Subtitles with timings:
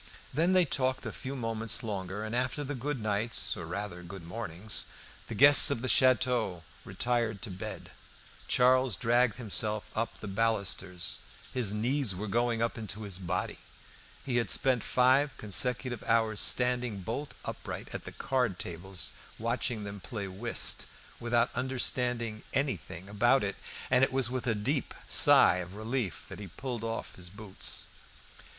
[0.33, 4.87] Then they talked a few moments longer, and after the goodnights, or rather good mornings,
[5.27, 7.91] the guests of the château retired to bed.
[8.47, 11.19] Charles dragged himself up by the balusters.
[11.53, 13.59] His "knees were going up into his body."
[14.25, 19.99] He had spent five consecutive hours standing bolt upright at the card tables, watching them
[19.99, 20.87] play whist,
[21.19, 23.55] without understanding anything about it,
[23.91, 27.89] and it was with a deep sigh of relief that he pulled off his boots.